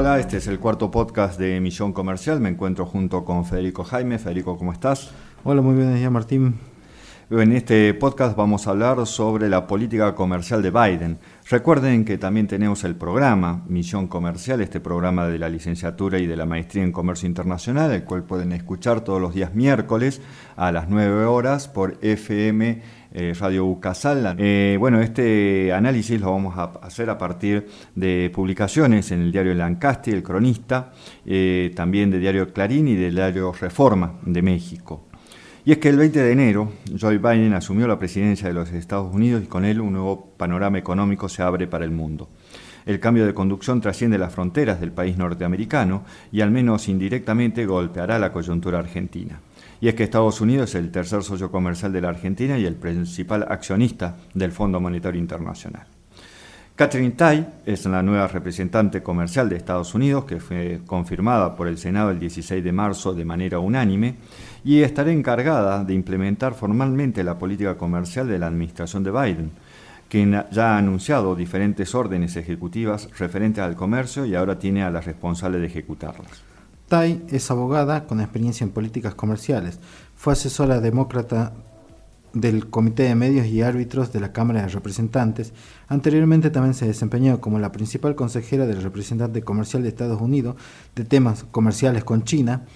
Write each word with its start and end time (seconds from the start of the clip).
Hola, 0.00 0.20
este 0.20 0.36
es 0.36 0.46
el 0.46 0.60
cuarto 0.60 0.92
podcast 0.92 1.40
de 1.40 1.58
Misión 1.58 1.92
Comercial. 1.92 2.38
Me 2.38 2.48
encuentro 2.48 2.86
junto 2.86 3.24
con 3.24 3.44
Federico 3.44 3.82
Jaime. 3.82 4.20
Federico, 4.20 4.56
¿cómo 4.56 4.72
estás? 4.72 5.10
Hola, 5.42 5.60
muy 5.60 5.74
días, 5.74 6.12
Martín. 6.12 6.54
En 7.30 7.52
este 7.52 7.92
podcast 7.92 8.34
vamos 8.38 8.66
a 8.66 8.70
hablar 8.70 9.06
sobre 9.06 9.50
la 9.50 9.66
política 9.66 10.14
comercial 10.14 10.62
de 10.62 10.70
Biden. 10.70 11.18
Recuerden 11.50 12.06
que 12.06 12.16
también 12.16 12.46
tenemos 12.46 12.84
el 12.84 12.96
programa 12.96 13.66
Misión 13.68 14.08
Comercial, 14.08 14.62
este 14.62 14.80
programa 14.80 15.26
de 15.26 15.38
la 15.38 15.50
licenciatura 15.50 16.18
y 16.18 16.26
de 16.26 16.36
la 16.36 16.46
maestría 16.46 16.84
en 16.84 16.90
comercio 16.90 17.28
internacional, 17.28 17.92
el 17.92 18.04
cual 18.04 18.24
pueden 18.24 18.52
escuchar 18.52 19.02
todos 19.02 19.20
los 19.20 19.34
días 19.34 19.54
miércoles 19.54 20.22
a 20.56 20.72
las 20.72 20.88
9 20.88 21.26
horas 21.26 21.68
por 21.68 21.98
FM 22.00 22.80
eh, 23.12 23.34
Radio 23.38 23.66
Ucasal. 23.66 24.34
Eh, 24.38 24.78
bueno, 24.80 25.02
este 25.02 25.74
análisis 25.74 26.18
lo 26.18 26.32
vamos 26.32 26.56
a 26.56 26.72
hacer 26.80 27.10
a 27.10 27.18
partir 27.18 27.66
de 27.94 28.30
publicaciones 28.34 29.12
en 29.12 29.20
el 29.20 29.32
diario 29.32 29.52
Lancaster, 29.52 30.14
El 30.14 30.22
Cronista, 30.22 30.92
eh, 31.26 31.72
también 31.76 32.10
del 32.10 32.22
diario 32.22 32.54
Clarín 32.54 32.88
y 32.88 32.94
del 32.94 33.16
diario 33.16 33.52
Reforma 33.52 34.14
de 34.22 34.40
México. 34.40 35.07
Y 35.68 35.72
es 35.72 35.78
que 35.80 35.90
el 35.90 35.98
20 35.98 36.22
de 36.22 36.32
enero 36.32 36.72
Joe 36.98 37.18
Biden 37.18 37.52
asumió 37.52 37.86
la 37.86 37.98
presidencia 37.98 38.48
de 38.48 38.54
los 38.54 38.72
Estados 38.72 39.14
Unidos 39.14 39.42
y 39.44 39.48
con 39.48 39.66
él 39.66 39.82
un 39.82 39.92
nuevo 39.92 40.32
panorama 40.38 40.78
económico 40.78 41.28
se 41.28 41.42
abre 41.42 41.66
para 41.66 41.84
el 41.84 41.90
mundo. 41.90 42.30
El 42.86 43.00
cambio 43.00 43.26
de 43.26 43.34
conducción 43.34 43.82
trasciende 43.82 44.16
las 44.16 44.32
fronteras 44.32 44.80
del 44.80 44.92
país 44.92 45.18
norteamericano 45.18 46.04
y 46.32 46.40
al 46.40 46.50
menos 46.50 46.88
indirectamente 46.88 47.66
golpeará 47.66 48.18
la 48.18 48.32
coyuntura 48.32 48.78
argentina. 48.78 49.42
Y 49.78 49.88
es 49.88 49.94
que 49.94 50.04
Estados 50.04 50.40
Unidos 50.40 50.70
es 50.70 50.76
el 50.76 50.90
tercer 50.90 51.22
socio 51.22 51.50
comercial 51.50 51.92
de 51.92 52.00
la 52.00 52.08
Argentina 52.08 52.58
y 52.58 52.64
el 52.64 52.76
principal 52.76 53.44
accionista 53.46 54.16
del 54.32 54.52
Fondo 54.52 54.80
Monetario 54.80 55.20
Internacional. 55.20 55.97
Catherine 56.78 57.16
Tai 57.16 57.44
es 57.66 57.86
la 57.86 58.04
nueva 58.04 58.28
representante 58.28 59.02
comercial 59.02 59.48
de 59.48 59.56
Estados 59.56 59.96
Unidos, 59.96 60.26
que 60.26 60.38
fue 60.38 60.80
confirmada 60.86 61.56
por 61.56 61.66
el 61.66 61.76
Senado 61.76 62.12
el 62.12 62.20
16 62.20 62.62
de 62.62 62.70
marzo 62.70 63.12
de 63.14 63.24
manera 63.24 63.58
unánime, 63.58 64.14
y 64.62 64.82
estará 64.82 65.10
encargada 65.10 65.82
de 65.82 65.94
implementar 65.94 66.54
formalmente 66.54 67.24
la 67.24 67.36
política 67.36 67.76
comercial 67.76 68.28
de 68.28 68.38
la 68.38 68.46
administración 68.46 69.02
de 69.02 69.10
Biden, 69.10 69.50
quien 70.08 70.44
ya 70.52 70.74
ha 70.74 70.78
anunciado 70.78 71.34
diferentes 71.34 71.96
órdenes 71.96 72.36
ejecutivas 72.36 73.08
referentes 73.18 73.64
al 73.64 73.74
comercio 73.74 74.24
y 74.24 74.36
ahora 74.36 74.60
tiene 74.60 74.84
a 74.84 74.90
la 74.92 75.00
responsable 75.00 75.58
de 75.58 75.66
ejecutarlas. 75.66 76.30
Tai 76.86 77.24
es 77.28 77.50
abogada 77.50 78.04
con 78.06 78.20
experiencia 78.20 78.62
en 78.62 78.70
políticas 78.70 79.16
comerciales. 79.16 79.80
Fue 80.14 80.32
asesora 80.32 80.78
demócrata 80.78 81.54
del 82.32 82.68
Comité 82.68 83.04
de 83.04 83.14
Medios 83.14 83.46
y 83.46 83.62
Árbitros 83.62 84.12
de 84.12 84.20
la 84.20 84.32
Cámara 84.32 84.62
de 84.62 84.68
Representantes. 84.68 85.52
Anteriormente 85.88 86.50
también 86.50 86.74
se 86.74 86.86
desempeñó 86.86 87.40
como 87.40 87.58
la 87.58 87.72
principal 87.72 88.14
consejera 88.14 88.66
del 88.66 88.82
representante 88.82 89.42
comercial 89.42 89.82
de 89.82 89.88
Estados 89.88 90.20
Unidos 90.20 90.56
de 90.94 91.04
temas 91.04 91.44
comerciales 91.50 92.04
con 92.04 92.24
China. 92.24 92.66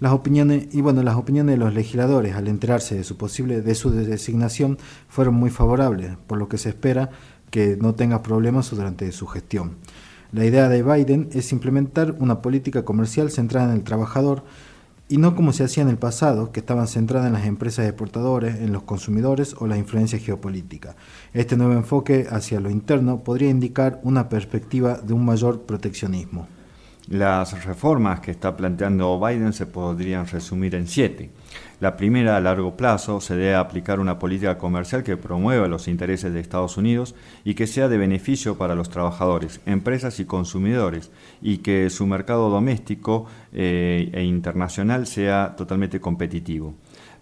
Las 0.00 0.12
opiniones 0.12 0.68
y 0.72 0.80
bueno, 0.80 1.02
las 1.02 1.16
opiniones 1.16 1.54
de 1.54 1.64
los 1.64 1.74
legisladores 1.74 2.34
al 2.34 2.48
enterarse 2.48 2.96
de 2.96 3.04
su 3.04 3.16
posible 3.16 3.62
de 3.62 3.74
su 3.74 3.90
designación 3.90 4.78
fueron 5.08 5.34
muy 5.34 5.50
favorables, 5.50 6.16
por 6.26 6.38
lo 6.38 6.48
que 6.48 6.58
se 6.58 6.70
espera 6.70 7.10
que 7.50 7.76
no 7.80 7.94
tenga 7.94 8.22
problemas 8.22 8.70
durante 8.70 9.12
su 9.12 9.26
gestión. 9.26 9.76
La 10.32 10.46
idea 10.46 10.70
de 10.70 10.82
Biden 10.82 11.28
es 11.32 11.52
implementar 11.52 12.16
una 12.18 12.40
política 12.40 12.86
comercial 12.86 13.30
centrada 13.30 13.68
en 13.68 13.76
el 13.76 13.84
trabajador 13.84 14.44
y 15.12 15.18
no 15.18 15.34
como 15.34 15.52
se 15.52 15.62
hacía 15.62 15.82
en 15.82 15.90
el 15.90 15.98
pasado, 15.98 16.52
que 16.52 16.60
estaban 16.60 16.88
centradas 16.88 17.26
en 17.26 17.34
las 17.34 17.44
empresas 17.44 17.84
exportadores, 17.84 18.56
en 18.56 18.72
los 18.72 18.84
consumidores 18.84 19.54
o 19.58 19.66
la 19.66 19.76
influencia 19.76 20.18
geopolítica. 20.18 20.96
Este 21.34 21.54
nuevo 21.54 21.74
enfoque 21.74 22.28
hacia 22.30 22.60
lo 22.60 22.70
interno 22.70 23.22
podría 23.22 23.50
indicar 23.50 24.00
una 24.04 24.30
perspectiva 24.30 24.94
de 24.94 25.12
un 25.12 25.26
mayor 25.26 25.64
proteccionismo. 25.64 26.48
Las 27.12 27.66
reformas 27.66 28.20
que 28.20 28.30
está 28.30 28.56
planteando 28.56 29.20
Biden 29.20 29.52
se 29.52 29.66
podrían 29.66 30.26
resumir 30.26 30.74
en 30.74 30.88
siete. 30.88 31.28
La 31.78 31.94
primera, 31.94 32.38
a 32.38 32.40
largo 32.40 32.74
plazo, 32.74 33.20
se 33.20 33.36
debe 33.36 33.54
aplicar 33.54 34.00
una 34.00 34.18
política 34.18 34.56
comercial 34.56 35.02
que 35.02 35.18
promueva 35.18 35.68
los 35.68 35.88
intereses 35.88 36.32
de 36.32 36.40
Estados 36.40 36.78
Unidos 36.78 37.14
y 37.44 37.52
que 37.52 37.66
sea 37.66 37.88
de 37.88 37.98
beneficio 37.98 38.56
para 38.56 38.74
los 38.74 38.88
trabajadores, 38.88 39.60
empresas 39.66 40.20
y 40.20 40.24
consumidores, 40.24 41.10
y 41.42 41.58
que 41.58 41.90
su 41.90 42.06
mercado 42.06 42.48
doméstico 42.48 43.26
eh, 43.52 44.08
e 44.14 44.22
internacional 44.24 45.06
sea 45.06 45.54
totalmente 45.54 46.00
competitivo. 46.00 46.72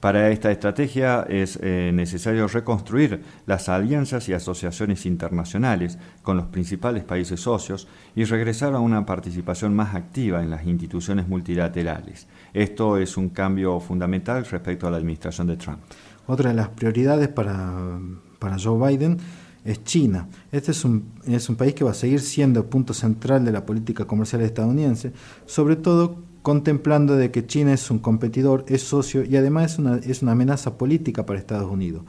Para 0.00 0.30
esta 0.30 0.50
estrategia 0.50 1.26
es 1.28 1.58
eh, 1.62 1.90
necesario 1.92 2.48
reconstruir 2.48 3.22
las 3.44 3.68
alianzas 3.68 4.30
y 4.30 4.32
asociaciones 4.32 5.04
internacionales 5.04 5.98
con 6.22 6.38
los 6.38 6.46
principales 6.46 7.04
países 7.04 7.40
socios 7.40 7.86
y 8.16 8.24
regresar 8.24 8.74
a 8.74 8.78
una 8.80 9.04
participación 9.04 9.76
más 9.76 9.94
activa 9.94 10.42
en 10.42 10.48
las 10.48 10.64
instituciones 10.66 11.28
multilaterales. 11.28 12.26
Esto 12.54 12.96
es 12.96 13.18
un 13.18 13.28
cambio 13.28 13.78
fundamental 13.78 14.46
respecto 14.46 14.86
a 14.86 14.90
la 14.90 14.96
administración 14.96 15.46
de 15.48 15.58
Trump. 15.58 15.80
Otra 16.26 16.48
de 16.48 16.56
las 16.56 16.68
prioridades 16.70 17.28
para, 17.28 17.98
para 18.38 18.58
Joe 18.58 18.88
Biden 18.88 19.18
es 19.66 19.84
China. 19.84 20.28
Este 20.50 20.70
es 20.70 20.82
un, 20.82 21.12
es 21.26 21.46
un 21.50 21.56
país 21.56 21.74
que 21.74 21.84
va 21.84 21.90
a 21.90 21.94
seguir 21.94 22.20
siendo 22.20 22.64
punto 22.70 22.94
central 22.94 23.44
de 23.44 23.52
la 23.52 23.66
política 23.66 24.06
comercial 24.06 24.40
estadounidense, 24.40 25.12
sobre 25.44 25.76
todo 25.76 26.29
contemplando 26.42 27.16
de 27.16 27.30
que 27.30 27.46
China 27.46 27.72
es 27.72 27.90
un 27.90 27.98
competidor, 27.98 28.64
es 28.68 28.82
socio 28.82 29.24
y 29.24 29.36
además 29.36 29.72
es 29.72 29.78
una, 29.78 29.96
es 29.96 30.22
una 30.22 30.32
amenaza 30.32 30.78
política 30.78 31.26
para 31.26 31.38
Estados 31.38 31.70
Unidos. 31.70 32.02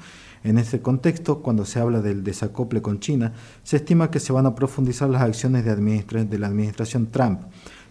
En 0.44 0.58
este 0.58 0.82
contexto, 0.82 1.44
cuando 1.44 1.66
se 1.66 1.80
habla 1.80 2.02
del 2.02 2.24
desacople 2.24 2.82
con 2.82 3.00
China, 3.00 3.34
se 3.64 3.76
estima 3.76 4.10
que 4.10 4.20
se 4.20 4.34
van 4.34 4.48
a 4.48 4.56
profundizar 4.56 5.08
las 5.08 5.22
acciones 5.22 5.66
de, 5.66 6.40
la 6.40 6.48
administración 6.48 7.12
Trump. 7.12 7.42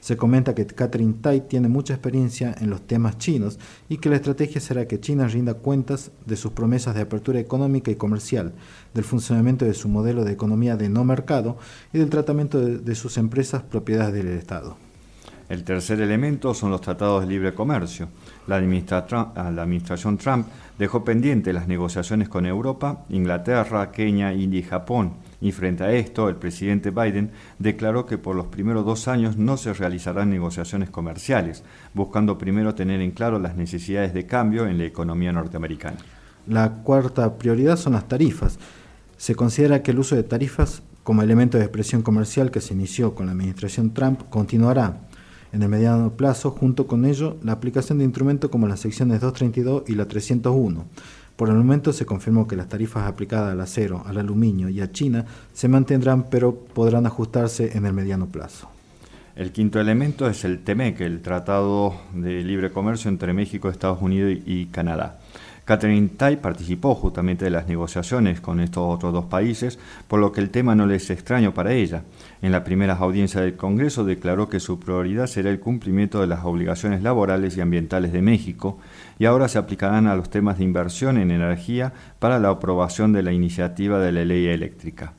Se 0.00 0.16
comenta 0.16 0.54
que 0.54 0.66
Catherine 0.66 1.14
Tai 1.20 1.42
tiene 1.42 1.68
mucha 1.68 1.94
experiencia 1.94 2.52
en 2.58 2.70
los 2.70 2.84
temas 2.86 3.18
chinos 3.18 3.60
y 3.88 3.98
que 3.98 4.08
la 4.08 4.16
estrategia 4.16 4.60
será 4.60 4.88
que 4.88 4.98
China 4.98 5.28
rinda 5.28 5.54
cuentas 5.54 6.10
de 6.26 6.36
sus 6.36 6.50
promesas 6.50 6.96
de 6.96 7.02
apertura 7.02 7.38
económica 7.38 7.92
y 7.92 7.96
comercial, 7.96 8.52
del 8.94 9.04
funcionamiento 9.04 9.64
de 9.64 9.74
su 9.74 9.88
modelo 9.88 10.24
de 10.24 10.32
economía 10.32 10.76
de 10.76 10.88
no 10.88 11.04
mercado 11.04 11.56
y 11.92 11.98
del 11.98 12.10
tratamiento 12.10 12.60
de, 12.60 12.78
de 12.78 12.94
sus 12.96 13.16
empresas 13.16 13.62
propiedades 13.62 14.14
del 14.14 14.28
Estado. 14.28 14.89
El 15.50 15.64
tercer 15.64 16.00
elemento 16.00 16.54
son 16.54 16.70
los 16.70 16.80
tratados 16.80 17.22
de 17.22 17.28
libre 17.28 17.52
comercio. 17.52 18.08
La, 18.46 18.54
administración 18.54 20.16
Trump 20.16 20.46
dejó 20.78 21.04
pendientes 21.04 21.52
las 21.52 21.66
negociaciones 21.66 22.28
con 22.28 22.46
Europa, 22.46 23.02
Inglaterra, 23.08 23.90
Kenia, 23.90 24.32
India 24.32 24.60
y 24.60 24.62
Japón. 24.62 25.14
Y 25.40 25.50
frente 25.50 25.82
a 25.82 25.90
esto, 25.90 26.28
el 26.28 26.36
presidente 26.36 26.92
Biden 26.92 27.32
declaró 27.58 28.06
que 28.06 28.16
por 28.16 28.36
los 28.36 28.46
primeros 28.46 28.86
dos 28.86 29.08
años 29.08 29.38
no 29.38 29.56
se 29.56 29.72
realizarán 29.72 30.30
negociaciones 30.30 30.88
comerciales, 30.88 31.64
buscando 31.94 32.38
primero 32.38 32.76
tener 32.76 33.00
en 33.00 33.10
claro 33.10 33.40
las 33.40 33.56
necesidades 33.56 34.14
de 34.14 34.26
cambio 34.26 34.68
en 34.68 34.78
la 34.78 34.84
economía 34.84 35.32
norteamericana. 35.32 35.98
La 36.46 36.74
cuarta 36.84 37.38
prioridad 37.38 37.76
son 37.76 37.94
las 37.94 38.06
tarifas. 38.06 38.60
Se 39.16 39.34
considera 39.34 39.82
que 39.82 39.90
el 39.90 39.98
uso 39.98 40.14
de 40.14 40.22
tarifas 40.22 40.84
como 41.02 41.22
elemento 41.22 41.58
de 41.58 41.64
expresión 41.64 42.02
comercial 42.02 42.52
que 42.52 42.60
se 42.60 42.72
inició 42.72 43.16
con 43.16 43.26
la 43.26 43.32
administración 43.32 43.92
Trump 43.92 44.28
continuará 44.30 45.09
en 45.52 45.62
el 45.62 45.68
mediano 45.68 46.10
plazo, 46.12 46.50
junto 46.50 46.86
con 46.86 47.04
ello, 47.04 47.36
la 47.42 47.52
aplicación 47.52 47.98
de 47.98 48.04
instrumentos 48.04 48.50
como 48.50 48.68
las 48.68 48.80
secciones 48.80 49.20
232 49.20 49.84
y 49.88 49.94
la 49.94 50.06
301. 50.06 50.84
Por 51.36 51.48
el 51.48 51.56
momento 51.56 51.92
se 51.92 52.04
confirmó 52.04 52.46
que 52.46 52.56
las 52.56 52.68
tarifas 52.68 53.08
aplicadas 53.08 53.52
al 53.52 53.60
acero, 53.60 54.02
al 54.06 54.18
aluminio 54.18 54.68
y 54.68 54.80
a 54.80 54.92
China 54.92 55.24
se 55.52 55.68
mantendrán, 55.68 56.24
pero 56.28 56.54
podrán 56.54 57.06
ajustarse 57.06 57.76
en 57.76 57.86
el 57.86 57.94
mediano 57.94 58.26
plazo. 58.26 58.68
El 59.36 59.52
quinto 59.52 59.80
elemento 59.80 60.28
es 60.28 60.44
el 60.44 60.62
TEMEC, 60.62 61.00
el 61.00 61.22
Tratado 61.22 61.94
de 62.12 62.42
Libre 62.42 62.72
Comercio 62.72 63.08
entre 63.08 63.32
México, 63.32 63.70
Estados 63.70 64.02
Unidos 64.02 64.38
y 64.44 64.66
Canadá. 64.66 65.18
Catherine 65.70 66.08
Tai 66.16 66.38
participó 66.38 66.96
justamente 66.96 67.44
de 67.44 67.52
las 67.52 67.68
negociaciones 67.68 68.40
con 68.40 68.58
estos 68.58 68.92
otros 68.92 69.12
dos 69.12 69.26
países, 69.26 69.78
por 70.08 70.18
lo 70.18 70.32
que 70.32 70.40
el 70.40 70.50
tema 70.50 70.74
no 70.74 70.84
le 70.84 70.96
es 70.96 71.08
extraño 71.10 71.54
para 71.54 71.72
ella. 71.72 72.02
En 72.42 72.50
la 72.50 72.64
primera 72.64 72.94
audiencia 72.94 73.40
del 73.40 73.54
Congreso 73.54 74.02
declaró 74.02 74.48
que 74.48 74.58
su 74.58 74.80
prioridad 74.80 75.28
será 75.28 75.48
el 75.48 75.60
cumplimiento 75.60 76.20
de 76.20 76.26
las 76.26 76.44
obligaciones 76.44 77.04
laborales 77.04 77.56
y 77.56 77.60
ambientales 77.60 78.12
de 78.12 78.20
México 78.20 78.80
y 79.16 79.26
ahora 79.26 79.46
se 79.46 79.58
aplicarán 79.58 80.08
a 80.08 80.16
los 80.16 80.28
temas 80.28 80.58
de 80.58 80.64
inversión 80.64 81.18
en 81.18 81.30
energía 81.30 81.92
para 82.18 82.40
la 82.40 82.48
aprobación 82.48 83.12
de 83.12 83.22
la 83.22 83.30
iniciativa 83.30 84.00
de 84.00 84.10
la 84.10 84.24
ley 84.24 84.46
eléctrica. 84.46 85.12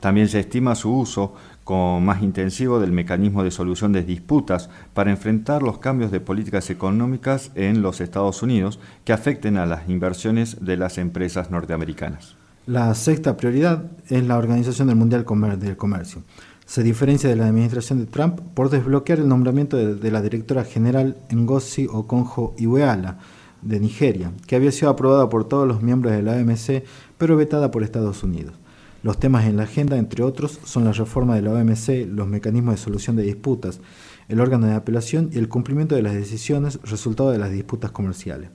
También 0.00 0.28
se 0.28 0.40
estima 0.40 0.74
su 0.74 0.90
uso 0.90 1.34
con 1.68 2.02
más 2.02 2.22
intensivo 2.22 2.80
del 2.80 2.92
mecanismo 2.92 3.44
de 3.44 3.50
solución 3.50 3.92
de 3.92 4.02
disputas 4.02 4.70
para 4.94 5.10
enfrentar 5.10 5.62
los 5.62 5.76
cambios 5.76 6.10
de 6.10 6.18
políticas 6.18 6.70
económicas 6.70 7.50
en 7.56 7.82
los 7.82 8.00
Estados 8.00 8.42
Unidos 8.42 8.80
que 9.04 9.12
afecten 9.12 9.58
a 9.58 9.66
las 9.66 9.86
inversiones 9.86 10.64
de 10.64 10.78
las 10.78 10.96
empresas 10.96 11.50
norteamericanas. 11.50 12.36
La 12.64 12.94
sexta 12.94 13.36
prioridad 13.36 13.84
es 14.08 14.26
la 14.26 14.38
Organización 14.38 14.88
del 14.88 14.96
Mundial 14.96 15.26
del 15.58 15.76
Comercio. 15.76 16.22
Se 16.64 16.82
diferencia 16.82 17.28
de 17.28 17.36
la 17.36 17.48
administración 17.48 17.98
de 17.98 18.06
Trump 18.06 18.40
por 18.54 18.70
desbloquear 18.70 19.18
el 19.18 19.28
nombramiento 19.28 19.76
de, 19.76 20.10
la 20.10 20.22
directora 20.22 20.64
general 20.64 21.18
Ngozi 21.30 21.86
Okonjo-Iweala 21.86 23.18
de 23.60 23.78
Nigeria, 23.78 24.32
que 24.46 24.56
había 24.56 24.72
sido 24.72 24.88
aprobada 24.88 25.28
por 25.28 25.46
todos 25.46 25.68
los 25.68 25.82
miembros 25.82 26.14
de 26.14 26.22
la 26.22 26.32
OMC, 26.32 26.84
pero 27.18 27.36
vetada 27.36 27.70
por 27.70 27.82
Estados 27.82 28.22
Unidos. 28.22 28.54
Los 29.04 29.20
temas 29.20 29.46
en 29.46 29.56
la 29.56 29.62
agenda, 29.62 29.96
entre 29.96 30.24
otros, 30.24 30.58
son 30.64 30.84
la 30.84 30.92
reforma 30.92 31.36
de 31.36 31.42
la 31.42 31.52
OMC, 31.52 32.06
los 32.08 32.26
mecanismos 32.26 32.74
de 32.74 32.82
solución 32.82 33.14
de 33.14 33.22
disputas, 33.22 33.80
el 34.28 34.40
órgano 34.40 34.66
de 34.66 34.74
apelación 34.74 35.30
y 35.32 35.38
el 35.38 35.48
cumplimiento 35.48 35.94
de 35.94 36.02
las 36.02 36.14
decisiones 36.14 36.80
resultado 36.82 37.30
de 37.30 37.38
las 37.38 37.52
disputas 37.52 37.92
comerciales. 37.92 38.50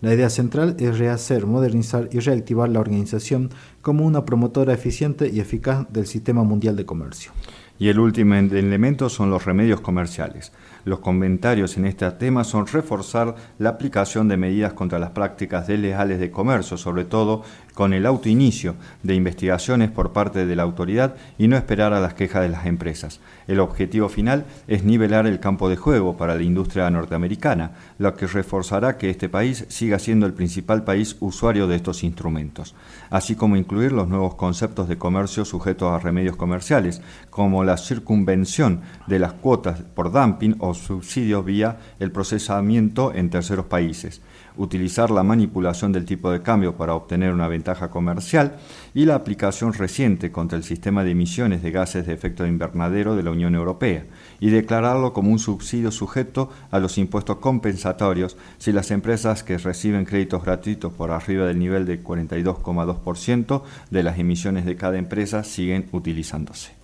La 0.00 0.14
idea 0.14 0.30
central 0.30 0.76
es 0.78 0.98
rehacer, 0.98 1.46
modernizar 1.46 2.08
y 2.12 2.20
reactivar 2.20 2.68
la 2.68 2.78
organización 2.78 3.50
como 3.82 4.06
una 4.06 4.24
promotora 4.24 4.72
eficiente 4.72 5.28
y 5.28 5.40
eficaz 5.40 5.92
del 5.92 6.06
sistema 6.06 6.44
mundial 6.44 6.76
de 6.76 6.86
comercio. 6.86 7.32
Y 7.78 7.88
el 7.88 8.00
último 8.00 8.34
elemento 8.34 9.08
son 9.08 9.30
los 9.30 9.44
remedios 9.44 9.80
comerciales. 9.80 10.52
Los 10.84 11.00
comentarios 11.00 11.76
en 11.76 11.84
este 11.84 12.10
tema 12.12 12.44
son 12.44 12.66
reforzar 12.66 13.34
la 13.58 13.70
aplicación 13.70 14.26
de 14.26 14.36
medidas 14.36 14.72
contra 14.72 14.98
las 14.98 15.10
prácticas 15.10 15.66
desleales 15.66 16.18
de 16.18 16.30
comercio, 16.30 16.76
sobre 16.76 17.04
todo 17.04 17.42
con 17.74 17.92
el 17.92 18.06
autoinicio 18.06 18.74
de 19.04 19.14
investigaciones 19.14 19.90
por 19.90 20.12
parte 20.12 20.46
de 20.46 20.56
la 20.56 20.64
autoridad 20.64 21.14
y 21.38 21.46
no 21.46 21.56
esperar 21.56 21.92
a 21.92 22.00
las 22.00 22.14
quejas 22.14 22.42
de 22.42 22.48
las 22.48 22.66
empresas. 22.66 23.20
El 23.46 23.60
objetivo 23.60 24.08
final 24.08 24.46
es 24.66 24.82
nivelar 24.82 25.28
el 25.28 25.38
campo 25.38 25.68
de 25.68 25.76
juego 25.76 26.16
para 26.16 26.34
la 26.34 26.42
industria 26.42 26.90
norteamericana, 26.90 27.72
lo 27.98 28.16
que 28.16 28.26
reforzará 28.26 28.98
que 28.98 29.10
este 29.10 29.28
país 29.28 29.64
siga 29.68 30.00
siendo 30.00 30.26
el 30.26 30.32
principal 30.32 30.82
país 30.82 31.16
usuario 31.20 31.68
de 31.68 31.76
estos 31.76 32.02
instrumentos, 32.02 32.74
así 33.10 33.36
como 33.36 33.56
incluir 33.56 33.92
los 33.92 34.08
nuevos 34.08 34.34
conceptos 34.34 34.88
de 34.88 34.98
comercio 34.98 35.44
sujetos 35.44 35.92
a 35.92 36.00
remedios 36.00 36.34
comerciales, 36.34 37.00
como 37.30 37.62
la 37.68 37.76
circunvención 37.76 38.80
de 39.06 39.18
las 39.18 39.34
cuotas 39.34 39.82
por 39.82 40.10
dumping 40.10 40.56
o 40.58 40.72
subsidios 40.72 41.44
vía 41.44 41.76
el 42.00 42.10
procesamiento 42.10 43.12
en 43.14 43.28
terceros 43.28 43.66
países, 43.66 44.22
utilizar 44.56 45.10
la 45.10 45.22
manipulación 45.22 45.92
del 45.92 46.06
tipo 46.06 46.30
de 46.30 46.40
cambio 46.40 46.78
para 46.78 46.94
obtener 46.94 47.30
una 47.30 47.46
ventaja 47.46 47.90
comercial 47.90 48.56
y 48.94 49.04
la 49.04 49.16
aplicación 49.16 49.74
reciente 49.74 50.32
contra 50.32 50.56
el 50.56 50.64
sistema 50.64 51.04
de 51.04 51.10
emisiones 51.10 51.62
de 51.62 51.70
gases 51.70 52.06
de 52.06 52.14
efecto 52.14 52.46
invernadero 52.46 53.16
de 53.16 53.22
la 53.22 53.32
Unión 53.32 53.54
Europea 53.54 54.06
y 54.40 54.48
declararlo 54.48 55.12
como 55.12 55.30
un 55.30 55.38
subsidio 55.38 55.90
sujeto 55.90 56.48
a 56.70 56.78
los 56.78 56.96
impuestos 56.96 57.36
compensatorios 57.36 58.38
si 58.56 58.72
las 58.72 58.90
empresas 58.90 59.42
que 59.42 59.58
reciben 59.58 60.06
créditos 60.06 60.42
gratuitos 60.42 60.90
por 60.94 61.10
arriba 61.10 61.44
del 61.44 61.58
nivel 61.58 61.84
de 61.84 62.02
42,2% 62.02 63.62
de 63.90 64.02
las 64.02 64.18
emisiones 64.18 64.64
de 64.64 64.76
cada 64.76 64.96
empresa 64.96 65.44
siguen 65.44 65.90
utilizándose. 65.92 66.77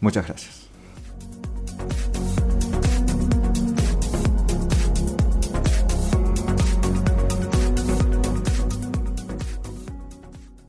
Muchas 0.00 0.26
gracias. 0.26 0.69